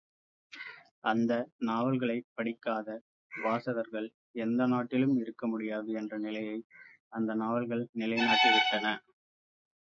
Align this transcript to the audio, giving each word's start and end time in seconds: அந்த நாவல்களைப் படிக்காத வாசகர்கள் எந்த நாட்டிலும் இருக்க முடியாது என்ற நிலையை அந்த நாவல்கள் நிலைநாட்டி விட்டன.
அந்த 1.03 1.33
நாவல்களைப் 1.59 2.31
படிக்காத 2.33 2.87
வாசகர்கள் 3.31 4.07
எந்த 4.35 4.65
நாட்டிலும் 4.65 5.15
இருக்க 5.17 5.47
முடியாது 5.47 5.91
என்ற 5.93 6.17
நிலையை 6.17 6.57
அந்த 7.09 7.31
நாவல்கள் 7.35 7.85
நிலைநாட்டி 7.93 8.51
விட்டன. 8.51 8.97